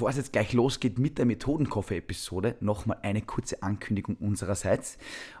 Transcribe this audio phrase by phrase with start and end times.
[0.00, 4.96] Bevor es jetzt gleich losgeht mit der Methodenkoffer-Episode, nochmal eine kurze Ankündigung unsererseits.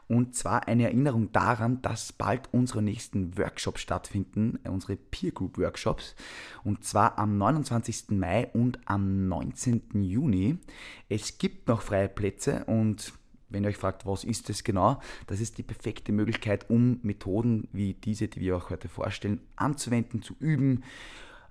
[0.06, 6.14] Und zwar eine Erinnerung daran, dass bald unsere nächsten Workshops stattfinden, unsere Peer Group Workshops.
[6.62, 8.10] Und zwar am 29.
[8.10, 10.02] Mai und am 19.
[10.02, 10.58] Juni.
[11.08, 13.14] Es gibt noch freie Plätze und
[13.48, 17.66] wenn ihr euch fragt, was ist das genau, das ist die perfekte Möglichkeit, um Methoden
[17.72, 20.84] wie diese, die wir euch heute vorstellen, anzuwenden, zu üben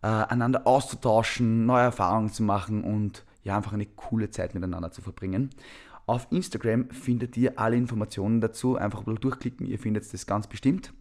[0.01, 5.01] äh, einander auszutauschen, neue Erfahrungen zu machen und ja, einfach eine coole Zeit miteinander zu
[5.01, 5.49] verbringen.
[6.05, 8.75] Auf Instagram findet ihr alle Informationen dazu.
[8.75, 10.93] Einfach mal durchklicken, ihr findet das ganz bestimmt.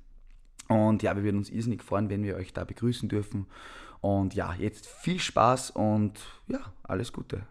[0.68, 3.46] Und ja, wir würden uns irrsinnig freuen, wenn wir euch da begrüßen dürfen.
[4.00, 7.42] Und ja, jetzt viel Spaß und ja, alles Gute.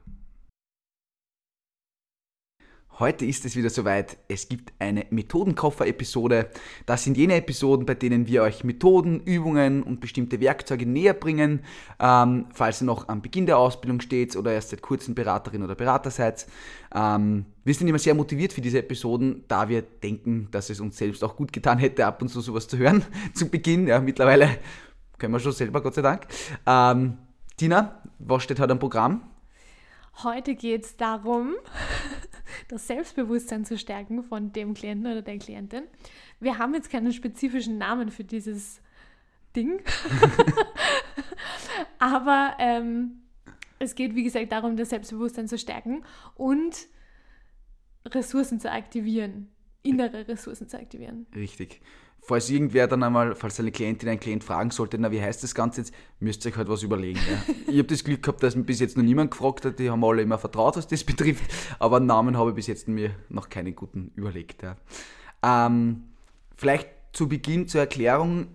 [3.00, 4.18] Heute ist es wieder soweit.
[4.28, 6.50] Es gibt eine Methodenkoffer-Episode.
[6.88, 11.60] Das sind jene Episoden, bei denen wir euch Methoden, Übungen und bestimmte Werkzeuge näher bringen,
[12.00, 15.76] ähm, falls ihr noch am Beginn der Ausbildung steht oder erst seit kurzem Beraterin oder
[15.76, 16.48] Berater seid.
[16.96, 20.98] Ähm, wir sind immer sehr motiviert für diese Episoden, da wir denken, dass es uns
[20.98, 23.86] selbst auch gut getan hätte, ab und zu sowas zu hören zu Beginn.
[23.86, 24.58] Ja, mittlerweile
[25.20, 26.26] können wir schon selber, Gott sei Dank.
[26.66, 27.20] Ähm,
[27.58, 29.22] Tina, was steht heute am Programm?
[30.24, 31.54] Heute geht es darum,
[32.68, 35.84] das Selbstbewusstsein zu stärken von dem Klienten oder der Klientin.
[36.40, 38.82] Wir haben jetzt keinen spezifischen Namen für dieses
[39.56, 39.82] Ding,
[42.00, 43.24] aber ähm,
[43.80, 46.04] es geht, wie gesagt, darum, das Selbstbewusstsein zu stärken
[46.36, 46.88] und
[48.06, 49.50] Ressourcen zu aktivieren,
[49.84, 51.28] innere Ressourcen zu aktivieren.
[51.36, 51.82] Richtig
[52.22, 55.56] falls irgendwer dann einmal, falls eine Klientin, ein Klient fragen sollte, na, wie heißt das
[55.56, 57.20] Ganze jetzt, müsst ihr euch halt was überlegen.
[57.20, 57.54] Ja.
[57.68, 60.04] ich habe das Glück gehabt, dass mir bis jetzt noch niemand gefragt hat, die haben
[60.04, 61.44] alle immer vertraut, was das betrifft,
[61.80, 64.64] aber einen Namen habe ich bis jetzt mir noch keinen guten überlegt.
[64.64, 64.76] Ja.
[65.42, 66.04] Ähm,
[66.56, 68.48] vielleicht zu Beginn zur Erklärung,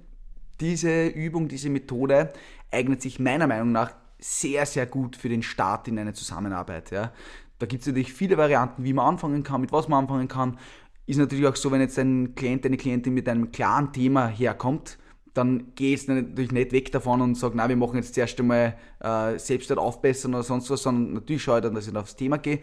[0.61, 2.33] diese Übung, diese Methode
[2.71, 6.91] eignet sich meiner Meinung nach sehr, sehr gut für den Start in eine Zusammenarbeit.
[6.91, 7.13] Ja.
[7.59, 10.59] Da gibt es natürlich viele Varianten, wie man anfangen kann, mit was man anfangen kann
[11.07, 14.99] ist natürlich auch so, wenn jetzt ein Klient, eine Klientin mit einem klaren Thema herkommt,
[15.35, 18.77] dann gehe ich natürlich nicht weg davon und sage, na, wir machen jetzt zuerst einmal
[19.01, 22.39] äh, Selbstwert aufbessern oder sonst was, sondern natürlich schaue ich dann, dass ich aufs Thema
[22.39, 22.61] gehe.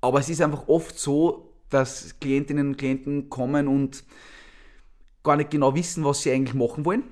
[0.00, 4.04] Aber es ist einfach oft so, dass Klientinnen und Klienten kommen und
[5.22, 7.04] gar nicht genau wissen, was sie eigentlich machen wollen.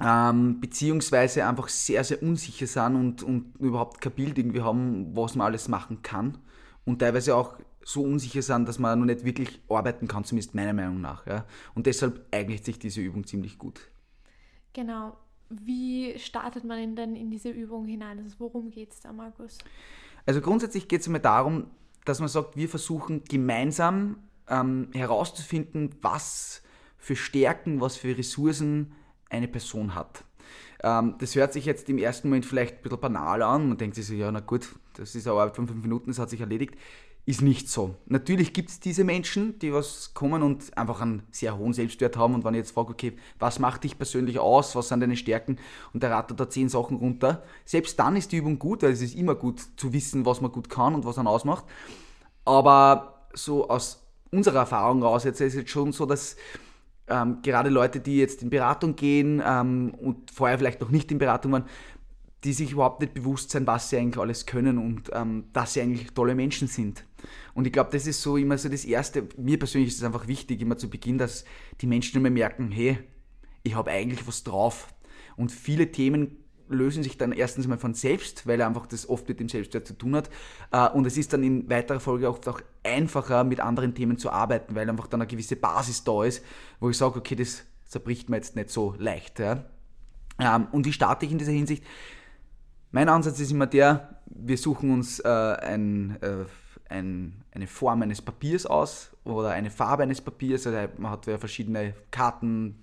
[0.00, 5.34] Ähm, beziehungsweise einfach sehr, sehr unsicher sind und, und überhaupt kein Bild irgendwie haben, was
[5.34, 6.38] man alles machen kann.
[6.84, 10.74] Und teilweise auch so unsicher sind, dass man noch nicht wirklich arbeiten kann, zumindest meiner
[10.74, 11.26] Meinung nach.
[11.26, 11.46] Ja.
[11.74, 13.80] Und deshalb eignet sich diese Übung ziemlich gut.
[14.74, 15.16] Genau.
[15.48, 18.18] Wie startet man denn in diese Übung hinein?
[18.18, 19.56] Also worum geht es da, Markus?
[20.26, 21.68] Also grundsätzlich geht es immer darum,
[22.04, 26.62] dass man sagt, wir versuchen gemeinsam ähm, herauszufinden, was
[26.98, 28.92] für Stärken, was für Ressourcen
[29.30, 30.24] eine Person hat.
[30.82, 33.70] Ähm, das hört sich jetzt im ersten Moment vielleicht ein bisschen banal an.
[33.70, 36.18] Man denkt sich so, ja, na gut, das ist eine Arbeit von fünf Minuten, das
[36.18, 36.74] hat sich erledigt
[37.28, 37.94] ist nicht so.
[38.06, 42.34] Natürlich gibt es diese Menschen, die was kommen und einfach einen sehr hohen Selbstwert haben
[42.34, 45.58] und wenn ich jetzt frage, okay, was macht dich persönlich aus, was sind deine Stärken
[45.92, 49.02] und der rattert da zehn Sachen runter, selbst dann ist die Übung gut, weil es
[49.02, 51.66] ist immer gut zu wissen, was man gut kann und was man ausmacht.
[52.46, 56.34] Aber so aus unserer Erfahrung raus jetzt ist es jetzt schon so, dass
[57.08, 61.18] ähm, gerade Leute, die jetzt in Beratung gehen ähm, und vorher vielleicht noch nicht in
[61.18, 61.64] Beratung waren,
[62.44, 65.82] die sich überhaupt nicht bewusst sind, was sie eigentlich alles können und ähm, dass sie
[65.82, 67.04] eigentlich tolle Menschen sind.
[67.54, 69.28] Und ich glaube, das ist so immer so das Erste.
[69.36, 71.44] Mir persönlich ist es einfach wichtig, immer zu Beginn, dass
[71.80, 72.98] die Menschen immer merken, hey,
[73.62, 74.94] ich habe eigentlich was drauf.
[75.36, 76.36] Und viele Themen
[76.68, 79.94] lösen sich dann erstens mal von selbst, weil einfach das oft mit dem Selbstwert zu
[79.94, 80.30] tun hat.
[80.70, 84.30] Äh, und es ist dann in weiterer Folge oft auch einfacher, mit anderen Themen zu
[84.30, 86.44] arbeiten, weil einfach dann eine gewisse Basis da ist,
[86.80, 89.40] wo ich sage, okay, das zerbricht mir jetzt nicht so leicht.
[89.40, 91.84] Ähm, und wie starte ich in dieser Hinsicht?
[92.90, 96.44] Mein Ansatz ist immer der, wir suchen uns äh, ein, äh,
[96.88, 100.66] ein, eine Form eines Papiers aus oder eine Farbe eines Papiers.
[100.66, 102.82] Also man hat ja verschiedene Karten,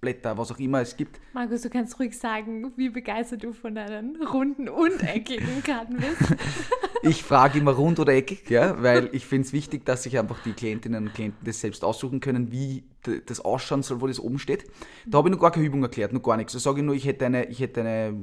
[0.00, 1.20] Blätter, was auch immer es gibt.
[1.32, 6.36] Markus, du kannst ruhig sagen, wie begeistert du von deinen runden und eckigen Karten bist.
[7.02, 10.42] ich frage immer rund oder eckig, ja, weil ich finde es wichtig, dass sich einfach
[10.42, 12.84] die Klientinnen und Klienten das selbst aussuchen können, wie
[13.26, 14.64] das ausschauen soll, wo das oben steht.
[15.06, 16.52] Da habe ich noch gar keine Übung erklärt, noch gar nichts.
[16.52, 18.14] Da sage ich nur, ich hätte eine, ich hätte eine,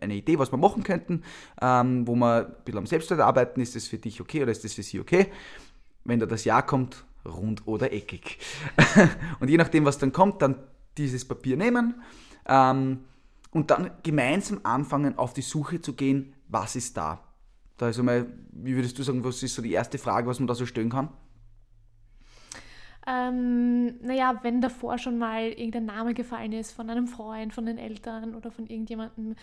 [0.00, 1.22] eine Idee, was wir machen könnten,
[1.60, 3.60] ähm, wo wir ein bisschen am Selbstwert arbeiten.
[3.60, 5.28] Ist das für dich okay oder ist das für sie okay?
[6.04, 8.38] Wenn da das Ja kommt, rund oder eckig.
[9.40, 10.56] und je nachdem, was dann kommt, dann
[10.98, 12.02] dieses Papier nehmen
[12.46, 13.00] ähm,
[13.50, 17.20] und dann gemeinsam anfangen, auf die Suche zu gehen, was ist da.
[17.76, 20.46] Da ist einmal, wie würdest du sagen, was ist so die erste Frage, was man
[20.46, 21.08] da so stellen kann?
[23.06, 27.76] Ähm, naja, wenn davor schon mal irgendein Name gefallen ist von einem Freund, von den
[27.76, 29.34] Eltern oder von irgendjemandem,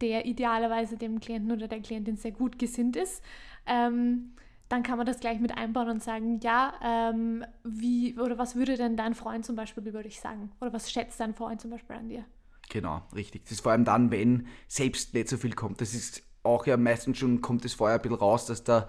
[0.00, 3.22] der idealerweise dem Klienten oder der Klientin sehr gut gesinnt ist,
[3.66, 4.32] ähm,
[4.68, 8.76] dann kann man das gleich mit einbauen und sagen, ja, ähm, wie oder was würde
[8.76, 10.50] denn dein Freund zum Beispiel über dich sagen?
[10.60, 12.24] Oder was schätzt dein Freund zum Beispiel an dir?
[12.68, 13.44] Genau, richtig.
[13.44, 15.80] Das ist vor allem dann, wenn selbst nicht so viel kommt.
[15.80, 18.88] Das ist auch ja meistens schon, kommt es vorher ein bisschen raus, dass da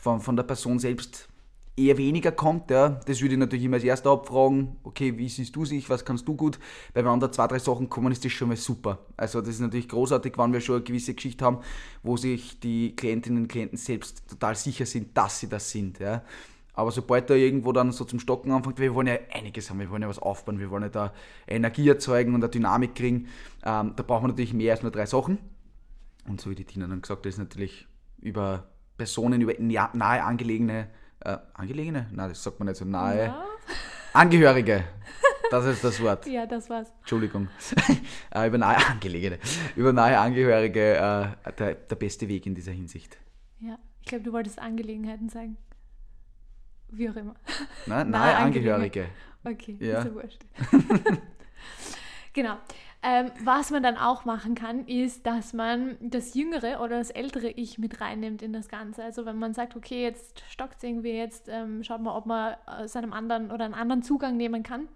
[0.00, 1.28] von, von der Person selbst
[1.78, 5.54] eher weniger kommt, ja, das würde ich natürlich immer als erstes abfragen, okay, wie siehst
[5.54, 6.58] du sich, was kannst du gut,
[6.92, 8.98] weil wenn da zwei, drei Sachen kommen, ist das schon mal super.
[9.16, 11.60] Also das ist natürlich großartig, wenn wir schon eine gewisse Geschichte haben,
[12.02, 16.22] wo sich die Klientinnen und Klienten selbst total sicher sind, dass sie das sind, ja.
[16.74, 19.90] Aber sobald da irgendwo dann so zum Stocken anfängt, wir wollen ja einiges haben, wir
[19.90, 21.12] wollen ja was aufbauen, wir wollen ja da
[21.48, 23.26] Energie erzeugen und eine Dynamik kriegen,
[23.64, 25.38] ähm, da brauchen wir natürlich mehr als nur drei Sachen.
[26.28, 27.88] Und so wie die Tina dann gesagt hat, ist natürlich
[28.20, 30.88] über Personen, über nahe angelegene
[31.20, 32.06] äh, Angelegene?
[32.12, 32.84] Nein, das sagt man nicht so.
[32.84, 33.24] Nahe.
[33.26, 33.44] Ja.
[34.12, 34.84] Angehörige.
[35.50, 36.26] Das ist das Wort.
[36.26, 36.92] ja, das war's.
[37.00, 37.48] Entschuldigung.
[38.34, 39.38] äh, über nahe Angelegene.
[39.76, 43.18] Über nahe Angehörige äh, der, der beste Weg in dieser Hinsicht.
[43.60, 45.56] Ja, ich glaube, du wolltest Angelegenheiten sagen.
[46.90, 47.34] Wie auch immer.
[47.86, 49.08] Na, nahe, nahe Angehörige.
[49.44, 49.98] Okay, ja.
[49.98, 50.44] ist ja wurscht.
[52.32, 52.58] genau.
[53.00, 57.48] Ähm, was man dann auch machen kann, ist, dass man das jüngere oder das ältere
[57.48, 59.04] Ich mit reinnimmt in das Ganze.
[59.04, 62.56] Also wenn man sagt, okay, jetzt stockt es irgendwie, jetzt ähm, schaut mal, ob man
[62.66, 64.88] aus einem anderen oder einen anderen Zugang nehmen kann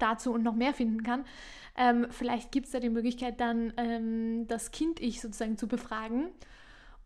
[0.00, 1.24] dazu und noch mehr finden kann.
[1.76, 6.28] Ähm, vielleicht gibt es da die Möglichkeit, dann ähm, das Kind-Ich sozusagen zu befragen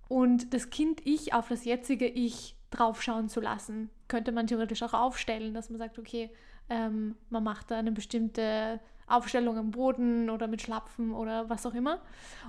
[0.09, 3.91] und das Kind-Ich auf das jetzige Ich draufschauen zu lassen.
[4.09, 6.31] Könnte man theoretisch auch aufstellen, dass man sagt, okay,
[6.71, 11.75] ähm, man macht da eine bestimmte Aufstellung am Boden oder mit Schlapfen oder was auch
[11.75, 12.01] immer.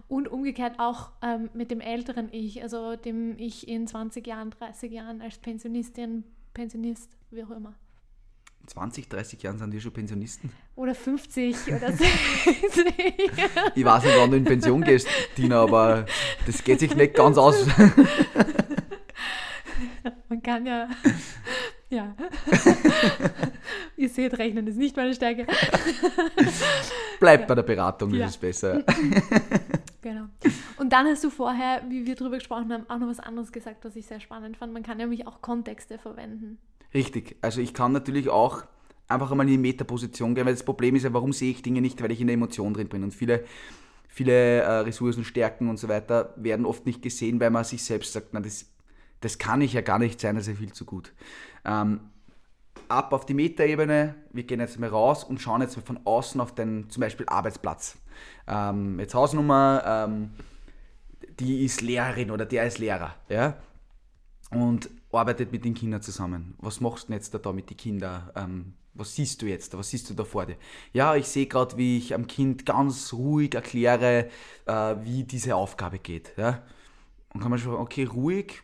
[0.07, 4.91] Und umgekehrt auch ähm, mit dem älteren Ich, also dem Ich in 20 Jahren, 30
[4.91, 6.23] Jahren als Pensionistin,
[6.53, 7.73] Pensionist, wie auch immer.
[8.67, 10.51] 20, 30 Jahren sind die schon Pensionisten?
[10.75, 12.05] Oder 50 oder 60.
[13.75, 16.07] ich weiß nicht, wann du in Pension gehst, Tina, aber
[16.47, 17.67] das geht sich nicht ganz aus.
[20.29, 20.89] Man kann ja
[21.89, 22.15] ja.
[23.97, 25.45] Ihr seht, Rechnen ist nicht meine Stärke.
[27.19, 27.47] Bleibt ja.
[27.47, 28.25] bei der Beratung, das ja.
[28.27, 28.83] ist besser.
[30.01, 30.25] genau.
[30.77, 33.85] Und dann hast du vorher, wie wir darüber gesprochen haben, auch noch was anderes gesagt,
[33.85, 34.73] was ich sehr spannend fand.
[34.73, 36.57] Man kann nämlich auch Kontexte verwenden.
[36.93, 37.37] Richtig.
[37.41, 38.63] Also ich kann natürlich auch
[39.07, 41.81] einfach einmal in die Metaposition gehen, weil das Problem ist ja, warum sehe ich Dinge
[41.81, 43.03] nicht, weil ich in der Emotion drin bin.
[43.03, 43.45] Und viele,
[44.09, 48.11] viele äh, Ressourcen, Stärken und so weiter werden oft nicht gesehen, weil man sich selbst
[48.11, 48.65] sagt, na, das,
[49.21, 51.13] das kann ich ja gar nicht sein, das ist ja viel zu gut.
[51.63, 52.01] Ähm,
[52.89, 56.39] ab auf die Metaebene, wir gehen jetzt mal raus und schauen jetzt mal von außen
[56.41, 57.97] auf den zum Beispiel Arbeitsplatz.
[58.47, 60.31] Ähm, jetzt Hausnummer, ähm,
[61.39, 63.57] die ist Lehrerin oder der ist Lehrer, ja,
[64.51, 66.55] und arbeitet mit den Kindern zusammen.
[66.59, 68.29] Was machst du jetzt da, mit den Kindern?
[68.35, 69.77] Ähm, was siehst du jetzt?
[69.77, 70.55] Was siehst du da vor dir?
[70.93, 74.29] Ja, ich sehe gerade, wie ich am Kind ganz ruhig erkläre,
[74.65, 76.33] äh, wie diese Aufgabe geht.
[76.37, 76.63] Ja?
[77.33, 78.61] Und kann man schon, okay, ruhig,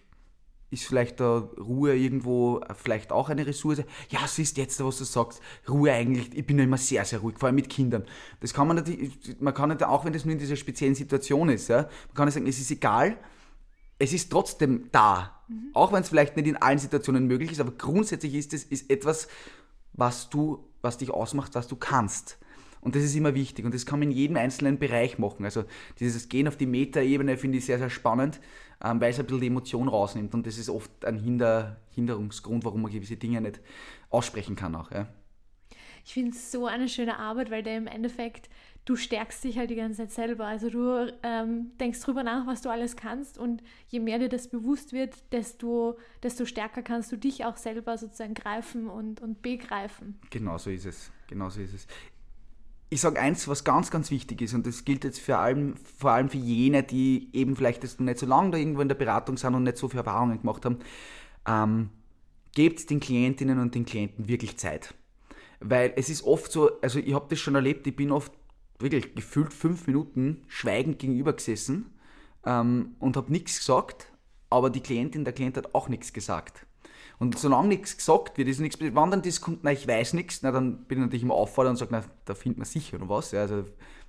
[0.71, 3.83] ist vielleicht da Ruhe irgendwo vielleicht auch eine Ressource?
[4.09, 7.37] Ja, siehst jetzt, was du sagst, Ruhe eigentlich, ich bin ja immer sehr, sehr ruhig,
[7.37, 8.05] vor allem mit Kindern.
[8.39, 11.49] Das kann man natürlich, man kann nicht, auch wenn das nur in dieser speziellen Situation
[11.49, 13.17] ist, ja, man kann sagen, es ist egal,
[13.99, 15.41] es ist trotzdem da.
[15.47, 15.71] Mhm.
[15.73, 18.89] Auch wenn es vielleicht nicht in allen Situationen möglich ist, aber grundsätzlich ist es ist
[18.89, 19.27] etwas,
[19.93, 22.37] was du, was dich ausmacht, was du kannst.
[22.81, 25.45] Und das ist immer wichtig und das kann man in jedem einzelnen Bereich machen.
[25.45, 25.63] Also
[25.99, 28.41] dieses Gehen auf die Metaebene finde ich sehr, sehr spannend,
[28.83, 32.65] ähm, weil es ein bisschen die Emotion rausnimmt und das ist oft ein Hinder, Hinderungsgrund,
[32.65, 33.61] warum man gewisse Dinge nicht
[34.09, 34.91] aussprechen kann auch.
[34.91, 35.07] Ja.
[36.03, 38.49] Ich finde es so eine schöne Arbeit, weil der im Endeffekt,
[38.85, 40.47] du stärkst dich halt die ganze Zeit selber.
[40.47, 44.47] Also du ähm, denkst drüber nach, was du alles kannst und je mehr dir das
[44.47, 50.19] bewusst wird, desto, desto stärker kannst du dich auch selber sozusagen greifen und, und begreifen.
[50.31, 51.11] Genau so ist es.
[51.27, 51.87] Genau so ist es
[52.93, 56.11] ich sage eins, was ganz, ganz wichtig ist, und das gilt jetzt für allem, vor
[56.11, 58.95] allem für jene, die eben vielleicht jetzt noch nicht so lange da irgendwo in der
[58.95, 60.79] Beratung sind und nicht so viele Erfahrungen gemacht haben,
[61.47, 61.89] ähm,
[62.53, 64.93] gebt den Klientinnen und den Klienten wirklich Zeit.
[65.61, 68.33] Weil es ist oft so, also ich habe das schon erlebt, ich bin oft
[68.77, 71.93] wirklich gefühlt fünf Minuten schweigend gegenüber gesessen
[72.45, 74.11] ähm, und habe nichts gesagt,
[74.49, 76.65] aber die Klientin, der Klient hat auch nichts gesagt.
[77.21, 80.41] Und solange nichts gesagt wird, ist nichts, wenn dann das kommt, na, ich weiß nichts,
[80.41, 83.31] na, dann bin ich natürlich immer auffordert und sage, da findet man sicher noch was.
[83.31, 83.63] Ja, also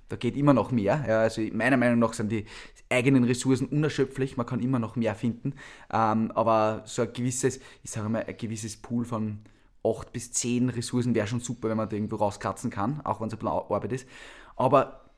[0.09, 1.05] da geht immer noch mehr.
[1.07, 2.45] Ja, also meiner Meinung nach sind die
[2.89, 5.53] eigenen Ressourcen unerschöpflich, man kann immer noch mehr finden.
[5.91, 9.41] Ähm, aber so ein gewisses, ich sage mal, ein gewisses Pool von
[9.83, 13.27] acht bis zehn Ressourcen wäre schon super, wenn man da irgendwo rauskratzen kann, auch wenn
[13.27, 14.07] es ein bisschen Arbeit ist.
[14.55, 15.11] Aber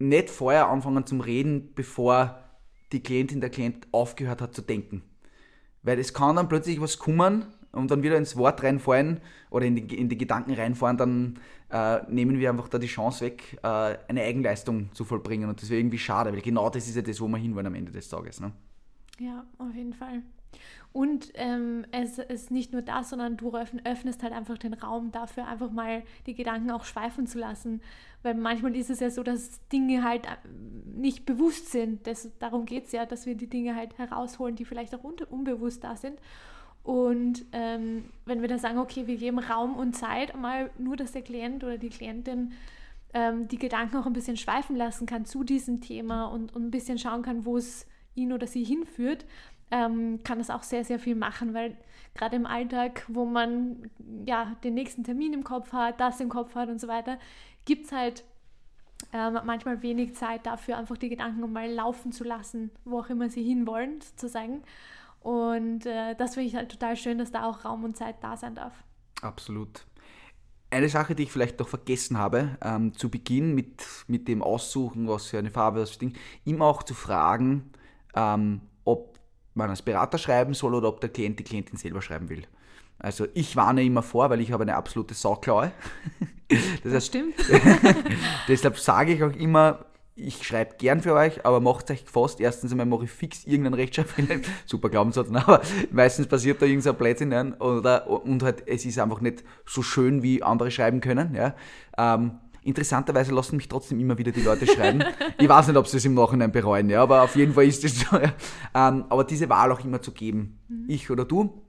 [0.00, 2.40] nicht vorher anfangen zum Reden, bevor
[2.90, 5.04] die Klientin, der Klient aufgehört hat zu denken.
[5.84, 9.76] Weil es kann dann plötzlich was kommen und dann wieder ins Wort reinfallen oder in
[9.76, 11.38] die, in die Gedanken reinfahren, dann
[11.70, 15.48] äh, nehmen wir einfach da die Chance weg, äh, eine Eigenleistung zu vollbringen.
[15.48, 17.74] Und das wäre irgendwie schade, weil genau das ist ja das, wo wir hinwollen am
[17.74, 18.40] Ende des Tages.
[18.40, 18.52] Ne?
[19.18, 20.22] Ja, auf jeden Fall.
[20.92, 23.52] Und ähm, es ist nicht nur das, sondern du
[23.84, 27.80] öffnest halt einfach den Raum dafür, einfach mal die Gedanken auch schweifen zu lassen.
[28.22, 30.36] Weil manchmal ist es ja so, dass Dinge halt äh,
[30.94, 32.06] nicht bewusst sind.
[32.06, 35.82] Das, darum geht es ja, dass wir die Dinge halt herausholen, die vielleicht auch unbewusst
[35.82, 36.18] da sind.
[36.84, 41.12] Und ähm, wenn wir da sagen, okay, wir geben Raum und Zeit, mal nur, dass
[41.12, 42.52] der Klient oder die Klientin
[43.14, 46.70] ähm, die Gedanken auch ein bisschen schweifen lassen kann zu diesem Thema und, und ein
[46.70, 49.24] bisschen schauen kann, wo es ihn oder sie hinführt,
[49.74, 51.76] ähm, kann das auch sehr, sehr viel machen, weil
[52.14, 53.90] gerade im Alltag, wo man
[54.24, 57.18] ja den nächsten Termin im Kopf hat, das im Kopf hat und so weiter,
[57.64, 58.22] gibt es halt
[59.12, 63.28] ähm, manchmal wenig Zeit dafür, einfach die Gedanken mal laufen zu lassen, wo auch immer
[63.28, 64.62] sie hinwollen, sozusagen.
[65.20, 68.36] Und äh, das finde ich halt total schön, dass da auch Raum und Zeit da
[68.36, 68.84] sein darf.
[69.22, 69.86] Absolut.
[70.70, 75.08] Eine Sache, die ich vielleicht noch vergessen habe, ähm, zu Beginn mit, mit dem Aussuchen,
[75.08, 76.14] was für eine Farbe, für Ding,
[76.44, 77.72] immer auch zu fragen,
[78.14, 78.60] ähm,
[79.54, 82.42] man als Berater schreiben soll oder ob der Klient die Klientin selber schreiben will.
[82.98, 85.72] Also ich warne immer vor, weil ich habe eine absolute Sauklaue.
[86.48, 87.34] das, das stimmt.
[88.48, 92.40] deshalb sage ich auch immer, ich schreibe gern für euch, aber macht euch gefasst.
[92.40, 94.40] Erstens einmal mache ich fix irgendeinen Rechtschreibfehler.
[94.66, 97.54] Super Glaubenssatz, aber meistens passiert da irgendein Blödsinn.
[97.54, 101.34] Oder, und halt, es ist einfach nicht so schön, wie andere schreiben können.
[101.34, 101.54] Ja.
[101.98, 105.04] Ähm, Interessanterweise lassen mich trotzdem immer wieder die Leute schreiben.
[105.38, 107.84] ich weiß nicht, ob sie es im Nachhinein bereuen, ja, aber auf jeden Fall ist
[107.84, 108.16] es so.
[108.16, 108.34] Ja.
[108.74, 110.86] Ähm, aber diese Wahl auch immer zu geben, mhm.
[110.88, 111.62] ich oder du,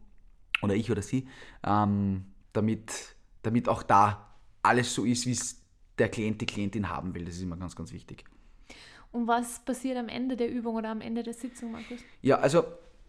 [0.62, 1.28] oder ich oder sie,
[1.66, 5.62] ähm, damit, damit auch da alles so ist, wie es
[5.98, 7.26] der Klient, die Klientin haben will.
[7.26, 8.26] Das ist immer ganz, ganz wichtig.
[9.12, 12.00] Und was passiert am Ende der Übung oder am Ende der Sitzung, Markus?
[12.22, 12.64] Ja, also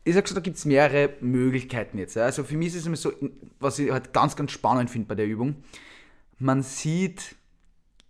[0.05, 2.17] ich sage so, da gibt es mehrere Möglichkeiten jetzt.
[2.17, 3.13] Also für mich ist es immer so,
[3.59, 5.57] was ich halt ganz, ganz spannend finde bei der Übung,
[6.39, 7.35] man sieht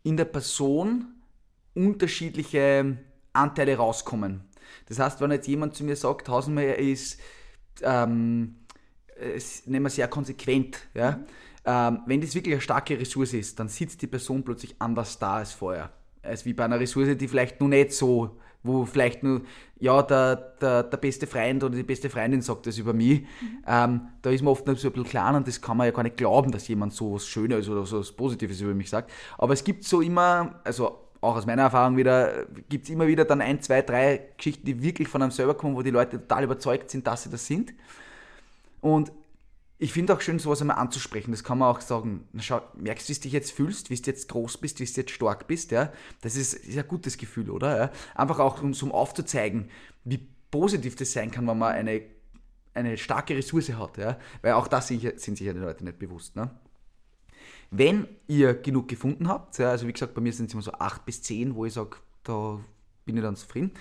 [0.07, 1.07] in der Person
[1.75, 2.97] unterschiedliche
[3.33, 4.45] Anteile rauskommen.
[4.89, 7.21] Das heißt, wenn jetzt jemand zu mir sagt, Hasenmeier ist,
[7.83, 8.55] ähm,
[9.37, 11.13] ist nehmen wir sehr konsequent, ja?
[11.13, 11.25] Mhm.
[11.69, 15.39] Ähm, wenn das wirklich eine starke Ressource ist, dann sitzt die Person plötzlich anders da
[15.39, 15.91] als vorher.
[16.23, 19.43] Als wie bei einer Ressource, die vielleicht nur nicht so, wo vielleicht nur,
[19.79, 23.21] ja, der, der, der beste Freund oder die beste Freundin sagt das über mich.
[23.21, 23.27] Mhm.
[23.67, 25.93] Ähm, da ist man oft noch so ein bisschen klein und das kann man ja
[25.93, 29.11] gar nicht glauben, dass jemand so was Schönes oder so was Positives über mich sagt.
[29.39, 33.25] Aber es gibt so immer, also auch aus meiner Erfahrung wieder, gibt es immer wieder
[33.25, 36.45] dann ein, zwei, drei Geschichten, die wirklich von einem selber kommen, wo die Leute total
[36.45, 37.75] überzeugt sind, dass sie das sind.
[38.81, 39.13] Und
[39.79, 41.33] ich finde auch schön, sowas einmal anzusprechen.
[41.33, 42.27] Das kann man auch sagen.
[42.33, 44.85] Na, schau, merkst du, wie du dich jetzt fühlst, wie du jetzt groß bist, wie
[44.85, 45.93] du jetzt stark bist, ja?
[46.23, 47.77] Das ist, ist ein gutes Gefühl, oder?
[47.77, 47.93] Ja?
[48.15, 49.69] Einfach auch, um, um aufzuzeigen,
[50.05, 52.03] wie positiv das sein kann, wenn man eine,
[52.73, 54.19] eine starke Ressource hat, ja?
[54.41, 56.51] Weil auch das sind sich ja die Leute nicht bewusst, ne?
[57.71, 60.73] Wenn ihr genug gefunden habt, ja, also wie gesagt, bei mir sind es immer so
[60.73, 62.61] acht bis zehn, wo ich sage, da
[63.05, 63.73] bin ich dann zufrieden.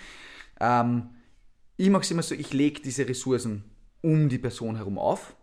[0.60, 1.12] Ähm,
[1.78, 3.64] ich mache es immer so, ich lege diese Ressourcen
[4.02, 5.35] um die Person herum auf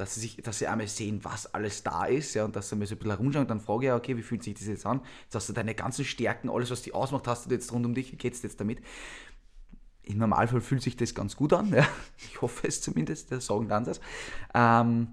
[0.00, 2.76] dass sie, sich, dass sie einmal sehen, was alles da ist, ja, und dass sie
[2.76, 5.02] mir so ein bisschen herumschauen dann frage ich, okay, wie fühlt sich das jetzt an?
[5.24, 7.94] Jetzt hast du deine ganzen Stärken, alles, was dich ausmacht, hast du jetzt rund um
[7.94, 8.80] dich, wie geht es jetzt damit?
[10.02, 11.86] Im Normalfall fühlt sich das ganz gut an, ja.
[12.16, 14.00] ich hoffe es zumindest, das sagen dann das.
[14.54, 15.08] Ähm,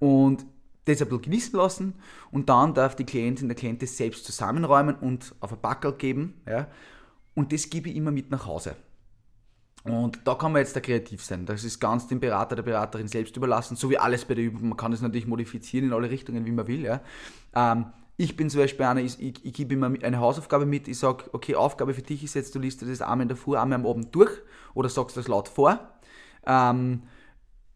[0.00, 0.44] und
[0.86, 1.94] das ein bisschen genießen lassen
[2.32, 6.34] und dann darf die Klientin, der Klient das selbst zusammenräumen und auf ein Backel geben,
[6.46, 6.68] ja,
[7.34, 8.74] und das gebe ich immer mit nach Hause.
[9.88, 11.46] Und da kann man jetzt da kreativ sein.
[11.46, 14.68] Das ist ganz dem Berater, der Beraterin selbst überlassen, so wie alles bei der Übung.
[14.68, 16.82] Man kann es natürlich modifizieren in alle Richtungen, wie man will.
[16.82, 17.00] Ja.
[17.54, 20.98] Ähm, ich bin zum Beispiel einer, ich, ich, ich gebe immer eine Hausaufgabe mit, ich
[20.98, 23.78] sage, okay, Aufgabe für dich ist jetzt, du liest das einmal in der Früh, einmal
[23.78, 24.30] am Abend durch
[24.74, 25.78] oder sagst das laut vor.
[26.46, 27.02] Ähm,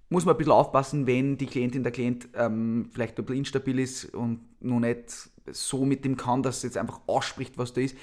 [0.08, 3.78] muss man ein bisschen aufpassen, wenn die Klientin, der Klient ähm, vielleicht ein bisschen instabil
[3.78, 7.80] ist und noch nicht so mit dem kann, dass er jetzt einfach ausspricht, was da
[7.80, 7.96] ist.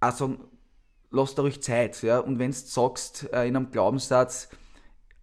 [0.00, 0.36] Also
[1.12, 2.02] lass da ruhig Zeit.
[2.02, 2.18] Ja?
[2.18, 4.48] Und wenn du sagst äh, in einem Glaubenssatz,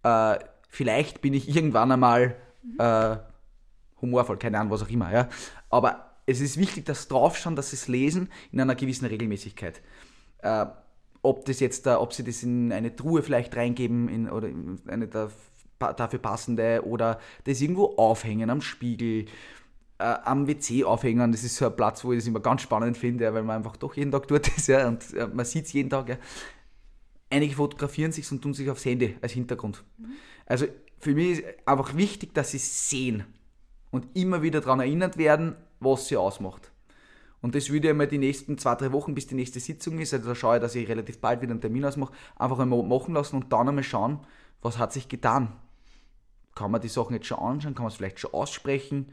[0.02, 2.36] äh, vielleicht bin ich irgendwann einmal
[2.78, 3.16] äh,
[4.00, 5.12] humorvoll, keine Ahnung, was auch immer.
[5.12, 5.28] Ja?
[5.68, 9.82] Aber es ist wichtig, dass draufschauen, dass sie es lesen in einer gewissen Regelmäßigkeit.
[10.42, 10.66] Äh,
[11.22, 14.80] ob das jetzt da, ob sie das in eine Truhe vielleicht reingeben in, oder in
[14.88, 15.28] eine da,
[15.78, 19.26] dafür passende oder das irgendwo aufhängen am Spiegel,
[20.00, 21.32] am WC aufhängen.
[21.32, 23.76] Das ist so ein Platz, wo ich das immer ganz spannend finde, weil man einfach
[23.76, 26.08] doch jeden Tag tut das, ja, und äh, man sieht es jeden Tag.
[26.08, 26.16] Ja.
[27.30, 29.84] Einige fotografieren sich und tun sich aufs Handy als Hintergrund.
[29.98, 30.12] Mhm.
[30.46, 30.66] Also
[30.98, 33.24] für mich ist einfach wichtig, dass sie sehen
[33.90, 36.72] und immer wieder daran erinnert werden, was sie ausmacht.
[37.42, 40.12] Und das würde ich einmal die nächsten zwei, drei Wochen, bis die nächste Sitzung ist,
[40.12, 43.14] also da schaue ich, dass ich relativ bald wieder einen Termin ausmache, einfach einmal machen
[43.14, 44.20] lassen und dann einmal schauen,
[44.60, 45.52] was hat sich getan.
[46.54, 49.12] Kann man die Sachen jetzt schon anschauen, kann man es vielleicht schon aussprechen,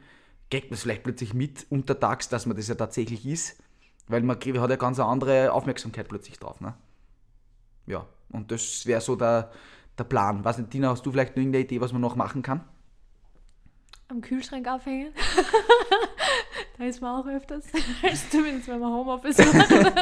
[0.50, 3.62] kriegt man es vielleicht plötzlich mit untertags, dass man das ja tatsächlich ist,
[4.08, 6.62] weil man hat ja ganz eine andere Aufmerksamkeit plötzlich drauf.
[6.62, 6.74] Ne?
[7.86, 9.51] Ja, und das wäre so der,
[9.98, 10.44] der Plan.
[10.44, 12.63] Was nicht, Tina, hast du vielleicht noch irgendeine Idee, was man noch machen kann?
[14.10, 15.12] Am Kühlschrank aufhängen.
[16.77, 17.66] da ist man auch öfters.
[18.32, 19.94] Zumindest wenn man Homeoffice macht.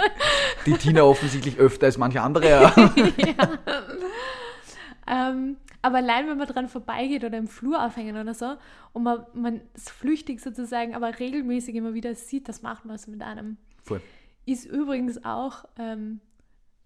[0.67, 2.47] Die Tina offensichtlich öfter als manche andere.
[2.47, 2.75] Ja.
[5.07, 8.55] Ähm, aber allein, wenn man dran vorbeigeht oder im Flur aufhängen oder so
[8.93, 13.21] und man, man es flüchtig sozusagen, aber regelmäßig immer wieder sieht, das macht was mit
[13.21, 13.57] einem.
[13.83, 14.01] Voll.
[14.45, 16.21] Ist übrigens auch ähm,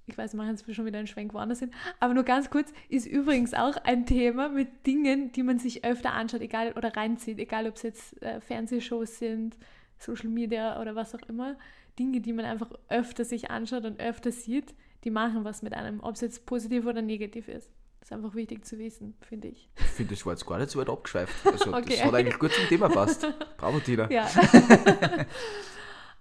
[0.10, 3.06] ich weiß, machen jetzt schon wieder einen Schwenk woanders hin, aber nur ganz kurz, ist
[3.06, 7.68] übrigens auch ein Thema mit Dingen, die man sich öfter anschaut, egal oder reinzieht, egal
[7.68, 9.56] ob es jetzt äh, Fernsehshows sind,
[9.98, 11.58] Social Media oder was auch immer,
[11.98, 16.00] Dinge, die man einfach öfter sich anschaut und öfter sieht, die machen was mit einem,
[16.01, 17.72] ob es jetzt positiv oder negativ ist.
[18.00, 19.70] Das ist einfach wichtig zu wissen, finde ich.
[19.75, 21.46] Ich finde, das war jetzt gar nicht so weit abgeschweift.
[21.46, 21.98] Also, okay.
[21.98, 23.27] Das hat eigentlich gut zum Thema passt.
[23.58, 24.10] Bravo, Tina.
[24.10, 24.27] Ja.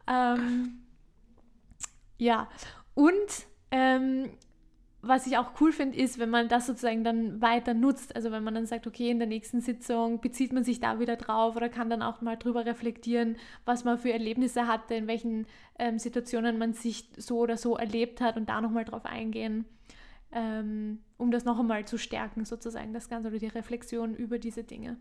[0.34, 0.80] ähm,
[2.18, 2.48] ja,
[2.94, 4.30] und ähm,
[5.00, 8.16] was ich auch cool finde, ist, wenn man das sozusagen dann weiter nutzt.
[8.16, 11.16] Also wenn man dann sagt, okay, in der nächsten Sitzung bezieht man sich da wieder
[11.16, 15.46] drauf oder kann dann auch mal drüber reflektieren, was man für Erlebnisse hatte, in welchen
[15.78, 19.64] ähm, Situationen man sich so oder so erlebt hat und da nochmal drauf eingehen,
[20.32, 24.64] ähm, um das noch einmal zu stärken, sozusagen, das Ganze oder die Reflexion über diese
[24.64, 24.96] Dinge.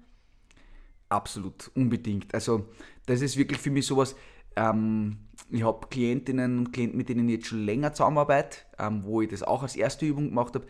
[1.10, 2.34] Absolut, unbedingt.
[2.34, 2.66] Also
[3.06, 4.16] das ist wirklich für mich sowas,
[4.56, 5.18] ähm,
[5.50, 9.30] ich habe Klientinnen und Klienten, mit denen ich jetzt schon länger zusammenarbeite, ähm, wo ich
[9.30, 10.66] das auch als erste Übung gemacht habe,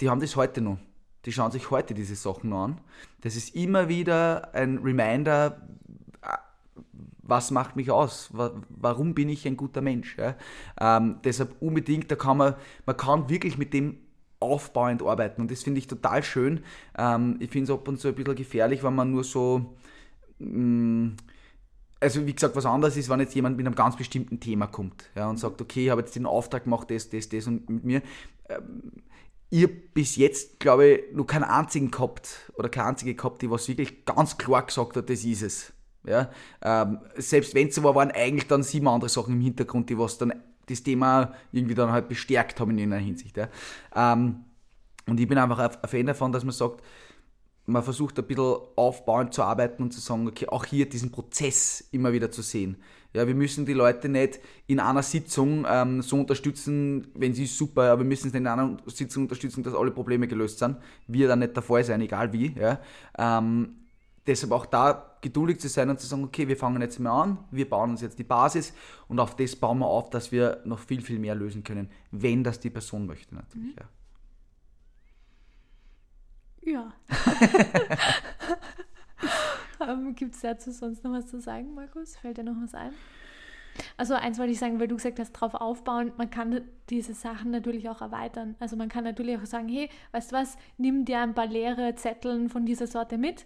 [0.00, 0.78] die haben das heute noch.
[1.24, 2.80] Die schauen sich heute diese Sachen an.
[3.22, 5.66] Das ist immer wieder ein Reminder,
[7.26, 8.30] was macht mich aus?
[8.32, 10.16] Warum bin ich ein guter Mensch?
[10.16, 10.36] Ja?
[10.80, 13.98] Ähm, deshalb unbedingt, da kann man, man kann wirklich mit dem
[14.38, 16.60] aufbauend arbeiten und das finde ich total schön.
[16.98, 19.76] Ähm, ich finde es ab und zu ein bisschen gefährlich, wenn man nur so
[20.38, 21.16] mh, mm,
[22.00, 25.10] also wie gesagt, was anderes ist, wenn jetzt jemand mit einem ganz bestimmten Thema kommt
[25.14, 27.84] ja, und sagt, okay, ich habe jetzt den Auftrag gemacht, das, das, das und mit
[27.84, 28.02] mir.
[28.48, 28.92] Ähm,
[29.50, 33.68] ihr bis jetzt, glaube ich, nur keinen einzigen gehabt oder keine einzige gehabt, die was
[33.68, 35.72] wirklich ganz klar gesagt hat, das ist es.
[36.06, 36.30] Ja,
[36.62, 39.98] ähm, selbst wenn es so war, waren eigentlich dann sieben andere Sachen im Hintergrund, die
[39.98, 40.32] was dann
[40.66, 43.36] das Thema irgendwie dann halt bestärkt haben in irgendeiner Hinsicht.
[43.36, 43.48] Ja.
[43.94, 44.44] Ähm,
[45.06, 46.82] und ich bin einfach ein Fan davon, dass man sagt,
[47.66, 51.88] man versucht ein bisschen aufbauend zu arbeiten und zu sagen, okay, auch hier diesen Prozess
[51.90, 52.76] immer wieder zu sehen.
[53.12, 57.90] Ja, wir müssen die Leute nicht in einer Sitzung ähm, so unterstützen, wenn sie super,
[57.90, 60.76] aber wir müssen sie in einer Sitzung unterstützen, dass alle Probleme gelöst sind.
[61.06, 62.52] Wir dann nicht der Fall sein, egal wie.
[62.52, 62.78] Ja.
[63.18, 63.85] Ähm,
[64.26, 67.38] deshalb auch da geduldig zu sein und zu sagen, okay, wir fangen jetzt mal an,
[67.50, 68.72] wir bauen uns jetzt die Basis
[69.08, 72.44] und auf das bauen wir auf, dass wir noch viel, viel mehr lösen können, wenn
[72.44, 73.74] das die Person möchte natürlich.
[73.76, 73.82] Mhm.
[76.62, 76.92] Ja.
[76.92, 76.92] Ja.
[79.88, 82.16] ähm, Gibt es dazu sonst noch was zu sagen, Markus?
[82.16, 82.92] Fällt dir noch was ein?
[83.96, 87.50] Also eins wollte ich sagen, weil du gesagt hast, drauf aufbauen, man kann diese Sachen
[87.50, 88.56] natürlich auch erweitern.
[88.58, 91.94] Also man kann natürlich auch sagen, hey, weißt du was, nimm dir ein paar leere
[91.94, 93.44] Zetteln von dieser Sorte mit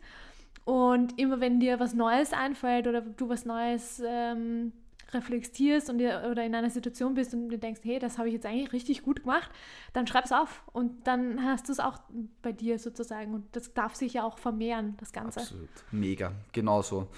[0.65, 4.73] und immer wenn dir was Neues einfällt oder du was Neues ähm,
[5.13, 8.35] reflektierst und dir, oder in einer Situation bist und du denkst, hey, das habe ich
[8.35, 9.51] jetzt eigentlich richtig gut gemacht,
[9.93, 11.99] dann schreib es auf und dann hast du es auch
[12.43, 15.41] bei dir sozusagen und das darf sich ja auch vermehren, das Ganze.
[15.41, 17.09] Absolut, mega, genauso.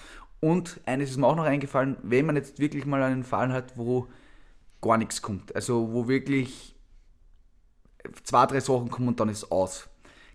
[0.41, 3.77] Und eines ist mir auch noch eingefallen, wenn man jetzt wirklich mal einen Fall hat,
[3.77, 4.09] wo
[4.81, 6.75] gar nichts kommt, also wo wirklich
[8.25, 9.89] zwei, drei Sachen kommen und dann ist aus,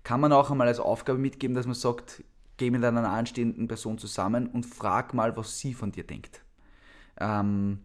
[0.03, 2.23] kann man auch einmal als Aufgabe mitgeben, dass man sagt,
[2.57, 6.43] geh mit einer anstehenden Person zusammen und frag mal, was sie von dir denkt.
[7.19, 7.79] Ähm,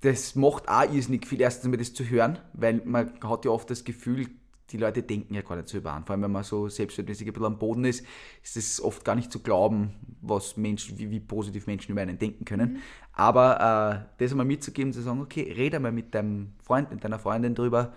[0.00, 3.68] das macht auch irrsinnig viel, erstens einmal das zu hören, weil man hat ja oft
[3.68, 4.28] das Gefühl,
[4.70, 6.04] die Leute denken ja gar nicht so über an.
[6.04, 8.06] Vor allem, wenn man so selbstverständlich ein bisschen am Boden ist,
[8.42, 12.18] ist es oft gar nicht zu glauben, was Menschen, wie, wie positiv Menschen über einen
[12.18, 12.74] denken können.
[12.74, 12.78] Mhm.
[13.12, 17.18] Aber äh, das einmal mitzugeben, zu sagen, okay, rede mal mit deinem Freund, mit deiner
[17.18, 17.92] Freundin drüber,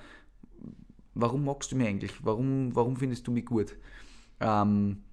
[1.13, 2.25] warum magst du mich eigentlich?
[2.25, 3.75] Warum, warum findest du mich gut?
[4.39, 5.03] Ähm,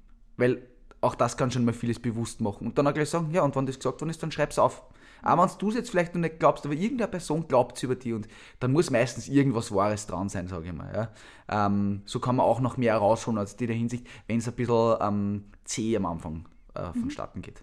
[0.41, 0.67] weil
[1.01, 2.67] auch das kann schon mal vieles bewusst machen.
[2.67, 4.59] Und dann auch gleich sagen, ja, und wenn das gesagt worden ist, dann schreib es
[4.59, 4.83] auf.
[5.23, 7.95] Auch wenn du es jetzt vielleicht noch nicht glaubst, aber irgendeine Person glaubt es über
[7.95, 8.27] die und
[8.59, 11.11] dann muss meistens irgendwas Wahres dran sein, sage ich mal.
[11.49, 11.67] Ja.
[11.67, 14.55] Ähm, so kann man auch noch mehr rausschauen als die der Hinsicht, wenn es ein
[14.55, 17.63] bisschen ähm, zäh am Anfang äh, vonstatten geht.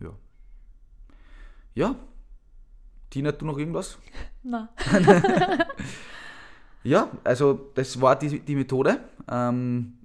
[0.00, 0.10] Ja.
[1.74, 1.96] Ja.
[3.10, 3.98] Tina, du noch irgendwas?
[4.44, 4.68] Na,
[6.86, 9.00] Ja, also das war die, die Methode.
[9.28, 9.95] Ähm,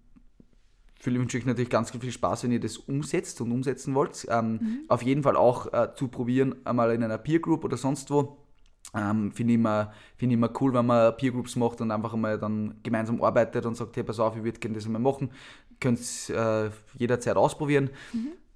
[1.05, 4.25] wünsche euch natürlich ganz viel Spaß, wenn ihr das umsetzt und umsetzen wollt.
[4.29, 8.11] Ähm, Auf jeden Fall auch äh, zu probieren, einmal in einer Peer Group oder sonst
[8.11, 8.37] wo.
[8.93, 12.13] Ähm, Finde ich, immer- finde ich immer cool, wenn man Peer Groups macht und einfach
[12.13, 15.31] einmal dann gemeinsam arbeitet und sagt, hey, pass auf, ich würde gerne das einmal machen.
[15.79, 17.89] Könnt es äh, jederzeit ausprobieren.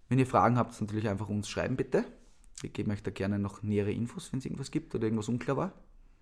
[0.10, 2.06] Wenn ihr Fragen habt, natürlich einfach uns schreiben, bitte.
[2.62, 5.58] Wir geben euch da gerne noch nähere Infos, wenn es irgendwas gibt oder irgendwas unklar
[5.58, 5.72] war.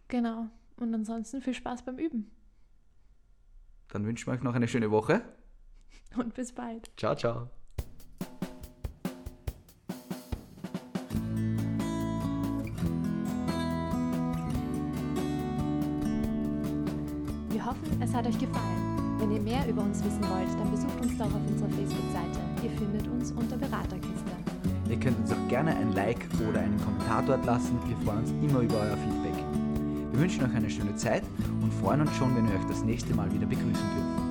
[0.08, 0.48] genau.
[0.78, 2.32] Und ansonsten viel Spaß beim Üben.
[3.90, 5.22] Dann wünschen wir euch noch eine schöne Woche.
[6.17, 6.89] Und bis bald.
[6.97, 7.49] Ciao, ciao.
[17.49, 19.17] Wir hoffen, es hat euch gefallen.
[19.19, 22.39] Wenn ihr mehr über uns wissen wollt, dann besucht uns doch auf unserer Facebook-Seite.
[22.63, 24.32] Ihr findet uns unter Beraterkiste.
[24.89, 27.80] Ihr könnt uns auch gerne ein Like oder einen Kommentar dort lassen.
[27.88, 29.43] Wir freuen uns immer über euer Feedback.
[30.12, 31.23] Wir wünschen euch eine schöne Zeit
[31.62, 34.23] und freuen uns schon, wenn wir euch das nächste Mal wieder begrüßen dürfen.